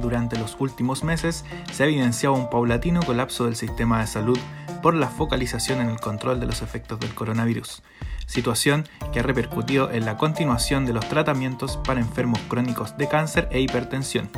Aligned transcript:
Durante 0.00 0.38
los 0.38 0.56
últimos 0.58 1.04
meses 1.04 1.44
se 1.72 1.82
ha 1.82 1.86
evidenciado 1.86 2.34
un 2.34 2.48
paulatino 2.48 3.02
colapso 3.02 3.44
del 3.44 3.56
sistema 3.56 4.00
de 4.00 4.06
salud 4.06 4.38
por 4.82 4.94
la 4.94 5.08
focalización 5.08 5.80
en 5.80 5.90
el 5.90 6.00
control 6.00 6.40
de 6.40 6.46
los 6.46 6.62
efectos 6.62 6.98
del 7.00 7.14
coronavirus, 7.14 7.82
situación 8.26 8.88
que 9.12 9.20
ha 9.20 9.22
repercutido 9.22 9.90
en 9.90 10.06
la 10.06 10.16
continuación 10.16 10.86
de 10.86 10.94
los 10.94 11.06
tratamientos 11.08 11.76
para 11.76 12.00
enfermos 12.00 12.40
crónicos 12.48 12.96
de 12.96 13.08
cáncer 13.08 13.48
e 13.50 13.60
hipertensión, 13.60 14.30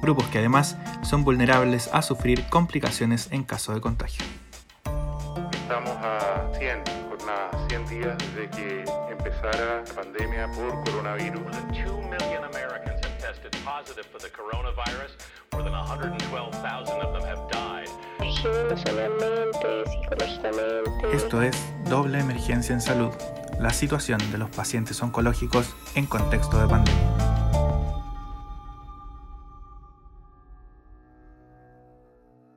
grupos 0.00 0.26
que 0.26 0.38
además 0.38 0.76
son 1.02 1.24
vulnerables 1.24 1.90
a 1.92 2.02
sufrir 2.02 2.44
complicaciones 2.48 3.28
en 3.32 3.42
caso 3.42 3.74
de 3.74 3.80
contagio. 3.80 4.24
Estamos 5.52 5.96
a 6.00 6.48
100 6.58 6.82
jornadas, 7.08 7.56
100 7.68 7.86
días 7.86 8.16
desde 8.18 8.50
que 8.50 8.84
empezara 9.10 9.82
la 9.82 9.94
pandemia 9.94 10.48
por 10.52 10.84
coronavirus. 10.84 11.42
Esto 21.12 21.42
es 21.42 21.56
Doble 21.88 22.20
Emergencia 22.20 22.72
en 22.72 22.80
Salud, 22.80 23.12
la 23.58 23.70
situación 23.70 24.18
de 24.30 24.38
los 24.38 24.50
pacientes 24.50 25.02
oncológicos 25.02 25.74
en 25.94 26.06
contexto 26.06 26.60
de 26.60 26.68
pandemia. 26.68 27.38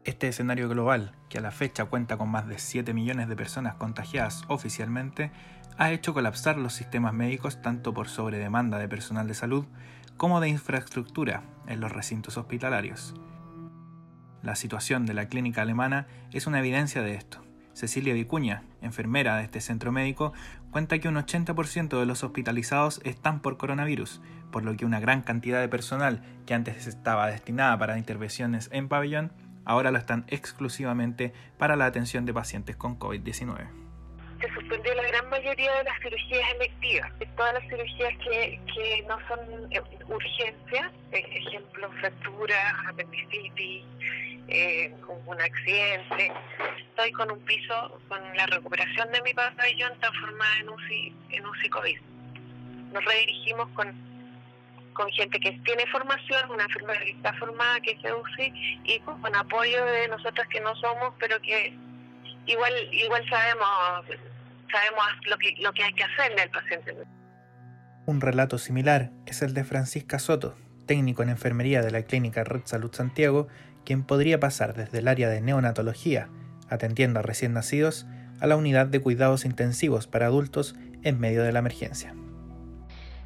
Este 0.04 0.28
escenario 0.28 0.70
global, 0.70 1.16
que 1.30 1.38
a 1.38 1.42
la 1.42 1.52
fecha 1.52 1.86
cuenta 1.86 2.18
con 2.18 2.30
más 2.30 2.48
de 2.48 2.60
7 2.60 2.94
millones 2.94 3.28
de 3.28 3.36
personas 3.36 3.76
contagiadas 3.76 4.44
oficialmente, 4.48 5.32
ha 5.78 5.92
hecho 5.92 6.14
colapsar 6.14 6.58
los 6.58 6.74
sistemas 6.74 7.14
médicos 7.14 7.62
tanto 7.62 7.94
por 7.94 8.08
sobredemanda 8.08 8.78
de 8.78 8.88
personal 8.88 9.28
de 9.28 9.34
salud 9.34 9.66
como 10.22 10.40
de 10.40 10.50
infraestructura 10.50 11.42
en 11.66 11.80
los 11.80 11.92
recintos 11.92 12.38
hospitalarios. 12.38 13.16
La 14.44 14.56
situación 14.56 15.08
de 15.08 15.16
la 15.16 15.28
clínica 15.30 15.64
alemana 15.64 16.06
es 16.32 16.46
una 16.46 16.60
evidencia 16.60 17.02
de 17.02 17.16
esto. 17.16 17.42
Cecilia 17.74 18.14
Vicuña, 18.14 18.62
enfermera 18.84 19.38
de 19.38 19.46
este 19.46 19.62
centro 19.62 19.92
médico, 19.92 20.32
cuenta 20.70 21.00
que 21.00 21.08
un 21.08 21.16
80% 21.16 22.00
de 22.00 22.06
los 22.06 22.24
hospitalizados 22.24 23.02
están 23.04 23.40
por 23.40 23.58
coronavirus, 23.58 24.22
por 24.52 24.64
lo 24.64 24.78
que 24.78 24.86
una 24.86 25.00
gran 25.00 25.24
cantidad 25.24 25.60
de 25.60 25.70
personal 25.70 26.22
que 26.46 26.54
antes 26.54 26.86
estaba 26.86 27.26
destinada 27.26 27.76
para 27.80 27.98
intervenciones 27.98 28.70
en 28.72 28.90
pabellón 28.90 29.34
ahora 29.66 29.90
lo 29.90 29.98
están 29.98 30.26
exclusivamente 30.28 31.34
para 31.58 31.76
la 31.76 31.88
atención 31.88 32.28
de 32.28 32.34
pacientes 32.36 32.76
con 32.76 33.00
COVID-19. 33.00 33.70
Se 34.40 34.54
suspendió 34.54 34.94
la 34.94 35.08
gran 35.08 35.11
mayoría 35.32 35.74
de 35.78 35.84
las 35.86 36.00
cirugías 36.02 36.54
electivas, 36.56 37.12
todas 37.38 37.54
las 37.54 37.64
cirugías 37.64 38.14
que, 38.18 38.60
que 38.74 39.06
no 39.08 39.18
son 39.28 39.40
eh, 39.72 39.82
urgencias, 40.08 40.92
eh, 41.14 41.26
ejemplo, 41.48 41.90
fracturas, 42.00 42.74
apendicitis, 42.90 43.84
eh, 44.50 44.94
un 45.26 45.42
accidente. 45.42 46.32
Estoy 46.90 47.12
con 47.14 47.32
un 47.32 47.40
piso, 47.40 48.00
con 48.10 48.20
la 48.36 48.46
recuperación 48.48 49.12
de 49.12 49.22
mi 49.22 49.34
pabellón 49.34 49.98
transformada 50.00 50.60
en 50.60 50.70
UCI, 50.70 51.16
en 51.30 51.46
UCI 51.46 51.70
COVID. 51.70 52.00
Nos 52.94 53.06
redirigimos 53.06 53.70
con 53.70 54.12
con 54.94 55.10
gente 55.12 55.40
que 55.40 55.54
tiene 55.64 55.88
formación, 55.88 56.52
una 56.52 56.66
enfermera 56.66 57.00
que 57.00 57.12
está 57.12 57.34
formada, 57.36 57.80
que 57.80 57.98
se 58.02 58.14
UCI, 58.14 58.82
y 58.84 59.00
con, 59.00 59.34
apoyo 59.34 59.86
de 59.86 60.10
nosotros 60.10 60.46
que 60.50 60.60
no 60.60 60.76
somos, 60.76 61.14
pero 61.18 61.40
que 61.42 61.74
igual 62.46 62.74
igual 62.92 63.24
sabemos 63.30 64.06
sabemos 64.72 65.06
lo 65.30 65.38
que, 65.38 65.56
lo 65.60 65.74
que 65.74 65.84
hay 65.84 65.94
que 65.94 66.04
hacerle 66.04 66.42
al 66.42 66.50
paciente. 66.50 66.96
Un 68.06 68.22
relato 68.22 68.58
similar 68.58 69.12
es 69.26 69.42
el 69.42 69.54
de 69.54 69.64
Francisca 69.64 70.18
Soto, 70.18 70.56
técnico 70.88 71.24
en 71.24 71.30
enfermería 71.30 71.82
de 71.82 71.92
la 71.92 72.04
clínica 72.04 72.44
Red 72.44 72.64
Salud 72.66 72.92
Santiago, 72.94 73.48
quien 73.86 74.04
podría 74.04 74.40
pasar 74.40 74.74
desde 74.74 75.00
el 75.00 75.08
área 75.08 75.30
de 75.30 75.42
neonatología, 75.42 76.30
atendiendo 76.70 77.20
a 77.20 77.24
recién 77.24 77.54
nacidos, 77.54 78.06
a 78.40 78.48
la 78.48 78.56
unidad 78.56 78.88
de 78.88 79.02
cuidados 79.02 79.46
intensivos 79.46 80.08
para 80.08 80.26
adultos 80.26 80.76
en 81.04 81.20
medio 81.20 81.44
de 81.44 81.52
la 81.52 81.60
emergencia. 81.60 82.16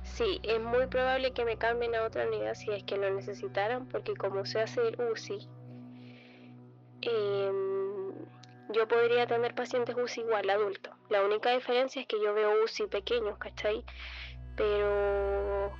Sí, 0.03 0.39
es 0.43 0.61
muy 0.61 0.87
probable 0.87 1.33
que 1.33 1.43
me 1.45 1.57
cambien 1.57 1.93
a 1.95 2.03
otra 2.03 2.27
unidad 2.27 2.53
si 2.53 2.71
es 2.71 2.83
que 2.83 2.97
lo 2.97 3.13
necesitaran, 3.13 3.87
porque 3.87 4.15
como 4.15 4.45
se 4.45 4.61
hace 4.61 4.81
el 4.87 5.01
UCI, 5.01 5.47
em, 7.01 8.13
yo 8.73 8.87
podría 8.87 9.27
tener 9.27 9.53
pacientes 9.55 9.95
UCI 9.95 10.21
igual, 10.21 10.49
adultos. 10.49 10.94
La 11.09 11.21
única 11.23 11.51
diferencia 11.51 12.01
es 12.01 12.07
que 12.07 12.17
yo 12.23 12.33
veo 12.33 12.63
UCI 12.63 12.87
pequeños, 12.87 13.37
¿cachai? 13.37 13.83
Pero 14.55 15.71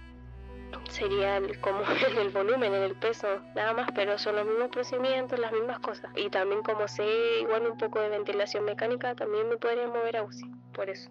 sería 0.90 1.41
como 1.62 1.80
en 2.12 2.18
el 2.18 2.30
volumen, 2.30 2.74
en 2.74 2.84
el 2.84 2.96
peso, 2.96 3.28
nada 3.56 3.74
más, 3.74 3.90
pero 3.96 4.18
son 4.18 4.35
los 4.35 4.46
mismos 4.46 4.69
procedimientos, 4.69 5.40
las 5.40 5.52
mismas 5.52 5.80
cosas. 5.80 6.12
Y 6.16 6.30
también 6.30 6.62
como 6.62 6.88
sé 6.88 7.06
igual 7.41 7.66
un 7.69 7.78
poco 7.78 8.00
de 8.00 8.09
ventilación 8.09 8.66
mecánica, 8.66 9.16
también 9.16 9.50
me 9.50 9.58
podría 9.58 9.88
mover 9.88 10.18
a 10.18 10.24
UCI, 10.24 10.52
por 10.74 10.90
eso. 10.90 11.09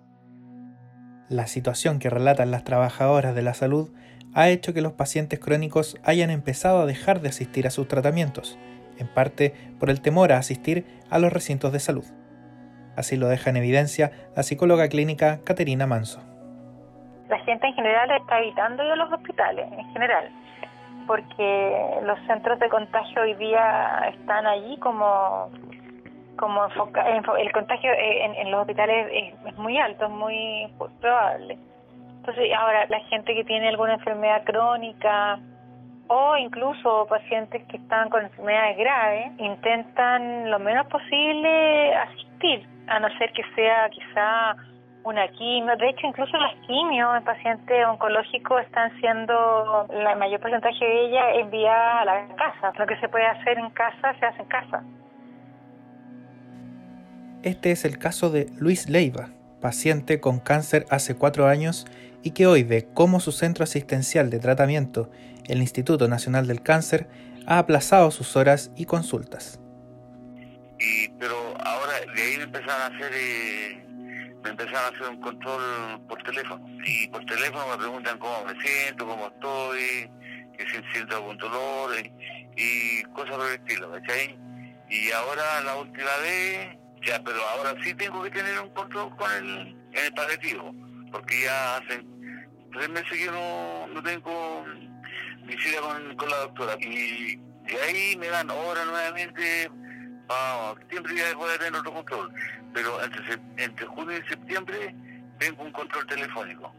La 1.29 1.47
situación 1.47 1.99
que 1.99 2.11
relatan 2.11 2.51
las 2.51 2.65
trabajadoras 2.65 3.35
de 3.35 3.43
la 3.43 3.55
salud 3.55 3.91
ha 4.35 4.49
hecho 4.51 4.75
que 4.75 4.83
los 4.83 4.93
pacientes 4.93 5.39
crónicos 5.39 5.97
hayan 6.05 6.31
empezado 6.31 6.81
a 6.81 6.87
dejar 6.87 7.21
de 7.21 7.29
asistir 7.29 7.67
a 7.67 7.71
sus 7.71 7.89
tratamientos, 7.89 8.59
en 8.99 9.09
parte 9.09 9.55
por 9.79 9.91
el 9.91 10.01
temor 10.01 10.33
a 10.33 10.39
asistir 10.39 10.85
a 11.09 11.19
los 11.19 11.33
recintos 11.33 11.73
de 11.73 11.81
salud. 11.81 12.05
Así 12.97 13.17
lo 13.17 13.29
deja 13.29 13.51
en 13.51 13.57
evidencia 13.57 14.11
la 14.37 14.43
psicóloga 14.43 14.89
clínica 14.89 15.41
Caterina 15.45 15.87
Manso. 15.87 16.21
La 17.29 17.39
gente 17.41 17.67
en 17.67 17.75
general 17.75 18.11
está 18.11 18.39
evitando 18.41 18.85
ir 18.85 18.97
los 18.97 19.13
hospitales, 19.13 19.67
en 19.73 19.93
general, 19.93 20.31
porque 21.07 22.01
los 22.03 22.19
centros 22.27 22.59
de 22.59 22.69
contagio 22.69 23.23
hoy 23.23 23.35
día 23.35 24.13
están 24.13 24.47
allí 24.47 24.77
como 24.79 25.51
como 26.37 26.65
el 27.39 27.53
contagio 27.53 27.93
eh, 27.93 28.25
en, 28.25 28.51
los 28.51 28.63
hospitales 28.63 29.09
es, 29.47 29.57
muy 29.57 29.79
alto, 29.79 30.07
es 30.07 30.11
muy 30.11 30.69
probable. 31.01 31.59
Entonces, 32.17 32.51
ahora 32.57 32.87
la 32.87 33.01
gente 33.05 33.35
que 33.35 33.45
tiene 33.45 33.69
alguna 33.69 33.95
enfermedad 33.95 34.43
crónica 34.45 35.39
o 36.09 36.37
incluso 36.37 37.07
pacientes 37.07 37.65
que 37.67 37.77
están 37.77 38.11
con 38.11 38.25
enfermedades 38.25 38.77
graves 38.77 39.33
intentan 39.39 40.51
lo 40.51 40.59
menos 40.59 40.87
posible 40.87 41.95
asistir, 41.95 42.67
a 42.89 43.01
no 43.01 43.09
ser 43.19 43.33
que 43.33 43.43
sea 43.55 43.89
quizá 43.91 44.57
una 45.05 45.29
quimio. 45.29 45.77
De 45.77 45.91
hecho, 45.91 46.07
incluso 46.07 46.37
las 46.39 46.55
quimios 46.67 47.17
en 47.17 47.25
pacientes 47.25 47.87
oncológicos 47.87 48.63
están 48.63 48.91
siendo, 49.01 49.87
la 49.93 50.15
mayor 50.17 50.41
porcentaje 50.41 50.85
de 50.85 51.07
ellas 51.07 51.25
enviadas 51.37 52.03
a 52.03 52.05
la 52.05 52.29
casa. 52.37 52.73
Lo 52.79 52.87
que 52.87 52.97
se 52.99 53.09
puede 53.09 53.27
hacer 53.27 53.59
en 53.59 53.71
casa 53.71 54.15
se 54.19 54.27
hace 54.27 54.43
en 54.43 54.49
casa. 54.49 54.83
Este 57.43 57.71
es 57.71 57.85
el 57.85 57.99
caso 57.99 58.31
de 58.31 58.47
Luis 58.59 58.89
Leiva, 58.89 59.29
paciente 59.61 60.19
con 60.19 60.41
cáncer 60.41 60.87
hace 60.91 61.15
cuatro 61.15 61.47
años 61.47 61.87
y 62.23 62.31
que 62.31 62.47
hoy 62.47 62.63
ve 62.63 62.89
cómo 62.95 63.21
su 63.21 63.33
centro 63.33 63.65
asistencial 63.65 64.31
de 64.31 64.39
tratamiento, 64.39 65.11
el 65.47 65.59
Instituto 65.59 66.09
Nacional 66.09 66.47
del 66.47 66.63
Cáncer, 66.63 67.07
ha 67.47 67.59
aplazado 67.59 68.11
sus 68.11 68.37
horas 68.37 68.73
y 68.77 68.87
consultas. 68.87 69.61
Y, 70.85 71.09
pero 71.19 71.37
ahora 71.65 71.93
de 72.15 72.23
ahí 72.23 72.37
me 72.37 72.45
empezaron 72.45 72.83
a 72.83 72.87
hacer 72.87 73.11
eh, 73.15 73.85
me 74.43 74.51
empezaron 74.51 74.85
a 74.85 74.89
hacer 74.89 75.09
un 75.09 75.21
control 75.21 76.01
por 76.07 76.23
teléfono 76.23 76.67
y 76.85 77.09
por 77.09 77.25
teléfono 77.25 77.67
me 77.69 77.79
preguntan 77.79 78.19
cómo 78.19 78.45
me 78.45 78.61
siento, 78.61 79.07
cómo 79.07 79.29
estoy, 79.29 80.11
que 80.59 80.67
si 80.71 80.93
siento 80.93 81.17
algún 81.17 81.39
dolor 81.39 81.91
y, 81.99 82.13
y 82.57 83.03
cosas 83.15 83.37
por 83.37 83.47
el 83.47 83.55
estilo, 83.55 83.91
¿cachai? 83.93 84.39
Y 84.91 85.11
ahora 85.13 85.63
la 85.63 85.77
última 85.77 86.17
vez 86.23 86.77
ya, 87.07 87.23
pero 87.23 87.39
ahora 87.49 87.75
sí 87.83 87.95
tengo 87.95 88.23
que 88.23 88.31
tener 88.31 88.59
un 88.61 88.71
control 88.71 89.15
con 89.17 89.31
el, 89.33 89.77
en 89.93 90.05
el 90.05 90.15
paliativo, 90.15 90.75
porque 91.11 91.43
ya 91.43 91.77
hace 91.77 92.03
tres 92.73 92.89
meses 92.89 93.11
que 93.11 93.27
no, 93.27 93.87
no 93.89 94.03
tengo 94.03 94.65
visita 95.45 95.81
con, 95.81 96.17
con 96.17 96.29
la 96.29 96.37
doctora. 96.39 96.77
Y 96.81 97.37
de 97.37 97.81
ahí 97.83 98.17
me 98.17 98.29
dan 98.29 98.51
ahora 98.51 98.85
nuevamente, 98.85 99.71
vamos, 100.29 100.79
septiembre 100.81 101.15
ya 101.17 101.37
voy 101.37 101.51
a 101.55 101.59
tener 101.59 101.81
otro 101.81 101.93
control. 101.93 102.33
Pero 102.73 103.03
entre, 103.03 103.65
entre 103.65 103.87
junio 103.87 104.19
y 104.19 104.29
septiembre 104.29 104.95
tengo 105.39 105.63
un 105.63 105.73
control 105.73 106.07
telefónico. 106.07 106.73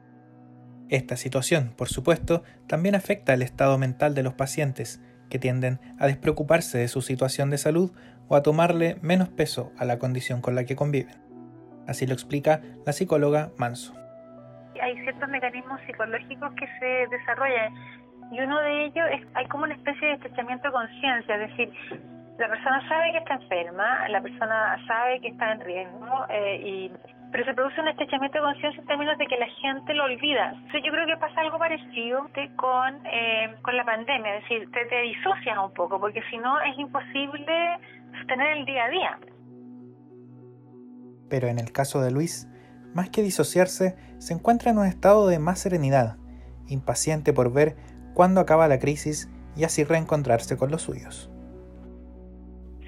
Esta 0.90 1.18
situación, 1.18 1.74
por 1.76 1.90
supuesto, 1.90 2.44
también 2.68 2.96
afecta 2.96 3.34
el 3.34 3.42
estado 3.42 3.78
mental 3.78 4.14
de 4.14 4.24
los 4.24 4.34
pacientes, 4.34 5.02
que 5.30 5.40
tienden 5.40 5.80
a 6.00 6.06
despreocuparse 6.06 6.78
de 6.78 6.88
su 6.88 7.02
situación 7.02 7.50
de 7.50 7.58
salud 7.58 7.92
o 8.28 8.36
a 8.36 8.44
tomarle 8.44 8.98
menos 9.02 9.30
peso 9.30 9.72
a 9.78 9.86
la 9.86 9.98
condición 9.98 10.42
con 10.42 10.56
la 10.56 10.66
que 10.66 10.76
conviven. 10.76 11.16
Así 11.88 12.06
lo 12.06 12.14
explica 12.14 12.62
la 12.86 12.94
psicóloga 12.94 13.52
Manso. 13.58 13.96
Hay 14.82 14.96
ciertos 15.02 15.30
mecanismos 15.30 15.80
psicológicos 15.86 16.54
que 16.54 16.68
se 16.80 17.08
desarrollan 17.16 17.74
y 18.32 18.40
uno 18.40 18.60
de 18.62 18.86
ellos 18.86 19.06
es 19.14 19.28
hay 19.36 19.48
como 19.48 19.64
una 19.64 19.76
especie 19.76 20.08
de 20.08 20.14
estrechamiento 20.16 20.68
de 20.68 20.74
conciencia, 20.74 21.36
es 21.36 21.50
decir, 21.50 21.72
la 22.38 22.50
persona 22.50 22.88
sabe 22.88 23.12
que 23.12 23.18
está 23.20 23.36
enferma, 23.36 24.10
la 24.10 24.22
persona 24.22 24.78
sabe 24.88 25.22
que 25.22 25.30
está 25.30 25.54
en 25.54 25.62
riesgo 25.62 26.26
eh, 26.30 26.62
y 26.64 26.92
pero 27.32 27.44
se 27.44 27.54
produce 27.54 27.82
un 27.82 27.90
estrechamiento 27.90 28.38
de 28.38 28.44
conciencia 28.46 28.80
en 28.80 28.88
términos 28.88 29.18
de 29.18 29.28
que 29.28 29.38
la 29.38 29.48
gente 29.48 29.94
lo 29.94 30.06
olvida. 30.06 30.52
Entonces 30.52 30.84
yo 30.86 30.92
creo 30.94 31.06
que 31.06 31.18
pasa 31.18 31.42
algo 31.42 31.60
parecido 31.60 32.30
con, 32.56 33.06
eh, 33.06 33.54
con 33.62 33.76
la 33.76 33.84
pandemia, 33.84 34.38
es 34.38 34.44
decir, 34.44 34.72
te, 34.72 34.86
te 34.86 35.02
disocias 35.02 35.58
un 35.62 35.74
poco, 35.74 36.00
porque 36.00 36.22
si 36.30 36.38
no 36.38 36.62
es 36.62 36.78
imposible 36.78 37.78
sostener 38.18 38.58
el 38.58 38.66
día 38.66 38.86
a 38.86 38.90
día. 38.90 39.20
Pero 41.30 41.48
en 41.50 41.60
el 41.60 41.74
caso 41.74 42.02
de 42.02 42.12
Luis, 42.12 42.48
más 42.94 43.10
que 43.10 43.22
disociarse, 43.22 43.98
se 44.18 44.34
encuentra 44.34 44.72
en 44.72 44.78
un 44.78 44.86
estado 44.86 45.28
de 45.28 45.38
más 45.38 45.60
serenidad, 45.60 46.16
impaciente 46.68 47.34
por 47.34 47.52
ver 47.52 47.76
cuándo 48.14 48.40
acaba 48.40 48.70
la 48.70 48.80
crisis 48.80 49.30
y 49.58 49.66
así 49.66 49.84
reencontrarse 49.84 50.56
con 50.56 50.72
los 50.72 50.84
suyos. 50.84 51.35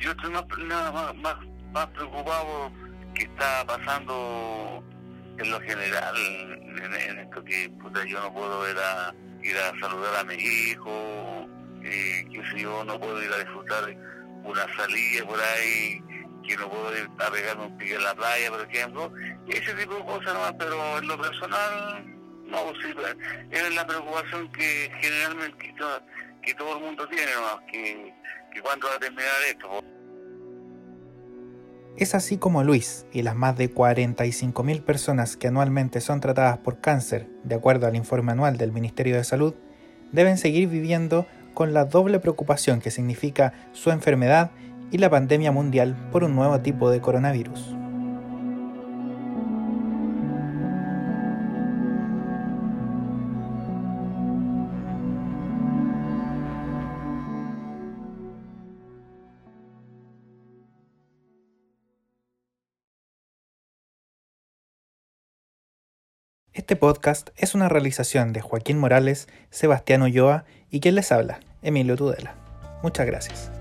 Yo 0.08 0.14
estoy 0.14 0.32
más, 0.32 1.16
más, 1.16 1.36
más 1.74 1.88
preocupado 1.88 2.72
que 3.14 3.24
está 3.24 3.66
pasando 3.68 4.82
en 5.38 5.52
lo 5.52 5.60
general, 5.60 6.16
en, 6.16 7.20
esto 7.20 7.44
que 7.44 7.70
yo 8.08 8.22
no 8.22 8.34
puedo 8.34 8.72
ir 8.72 8.78
a, 8.78 9.14
ir 9.44 9.58
a 9.58 9.78
saludar 9.82 10.16
a 10.16 10.24
mi 10.24 10.36
hijo, 10.36 11.46
eh, 11.84 12.26
que 12.32 12.42
si 12.50 12.62
yo 12.62 12.86
no 12.86 12.98
puedo 12.98 13.22
ir 13.22 13.30
a 13.34 13.40
disfrutar 13.40 13.98
una 14.46 14.78
salida 14.78 15.26
por 15.26 15.42
ahí, 15.42 16.02
que 16.48 16.56
no 16.56 16.70
puedo 16.70 16.98
ir 16.98 17.10
a 17.20 17.30
pegarme 17.30 17.66
un 17.66 17.78
pique 17.78 17.96
en 17.96 18.04
la 18.06 18.16
playa, 18.16 18.50
por 18.50 18.62
ejemplo, 18.62 19.12
ese 19.50 19.74
tipo 19.74 19.94
de 19.94 20.06
cosas 20.06 20.34
nomás, 20.36 20.54
pero 20.58 21.00
en 21.00 21.08
lo 21.10 21.22
personal, 21.22 22.06
no, 22.46 22.60
sí, 22.82 22.96
es 23.52 23.76
la 23.76 23.86
preocupación 23.86 24.50
que 24.54 24.90
generalmente 25.02 25.58
que 26.42 26.54
todo, 26.54 26.78
el 26.78 26.82
mundo 26.82 27.06
tiene 27.10 27.30
nomás, 27.36 27.58
que, 27.70 28.14
que 28.54 28.62
cuándo 28.62 28.88
va 28.88 28.96
a 28.96 29.00
terminar 29.00 29.36
esto. 29.50 29.84
Es 31.98 32.14
así 32.14 32.38
como 32.38 32.64
Luis 32.64 33.08
y 33.12 33.24
las 33.24 33.36
más 33.36 33.58
de 33.58 33.74
45.000 33.74 34.84
personas 34.84 35.36
que 35.36 35.48
anualmente 35.48 36.00
son 36.00 36.20
tratadas 36.20 36.60
por 36.60 36.80
cáncer, 36.80 37.28
de 37.44 37.56
acuerdo 37.56 37.88
al 37.88 37.96
informe 37.96 38.34
anual 38.34 38.58
del 38.58 38.72
Ministerio 38.72 39.16
de 39.16 39.24
Salud, 39.24 39.56
deben 40.12 40.38
seguir 40.38 40.70
viviendo 40.70 41.26
con 41.56 41.74
la 41.74 41.86
doble 41.86 42.20
preocupación 42.20 42.82
que 42.82 42.92
significa 42.92 43.54
su 43.72 43.90
enfermedad 43.90 44.52
y 44.92 45.00
la 45.00 45.10
pandemia 45.10 45.52
mundial 45.52 45.96
por 46.12 46.24
un 46.24 46.36
nuevo 46.36 46.60
tipo 46.60 46.92
de 46.92 47.02
coronavirus. 47.02 47.77
Este 66.58 66.76
podcast 66.76 67.30
es 67.38 67.54
una 67.54 67.70
realización 67.70 68.34
de 68.34 68.42
Joaquín 68.42 68.80
Morales, 68.80 69.28
Sebastián 69.52 70.02
Ulloa 70.02 70.46
y 70.72 70.80
quien 70.80 70.96
les 70.96 71.12
habla, 71.12 71.40
Emilio 71.62 71.96
Tudela. 71.96 72.34
Muchas 72.82 73.06
gracias. 73.06 73.52